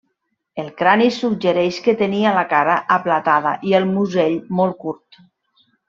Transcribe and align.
El 0.61 0.69
crani 0.79 1.09
suggereix 1.17 1.77
que 1.89 1.95
tenia 2.01 2.31
la 2.39 2.45
cara 2.55 2.79
aplatada 2.99 3.53
i 3.73 3.77
el 3.83 3.89
musell 3.95 4.43
molt 4.63 4.79
curt. 4.85 5.23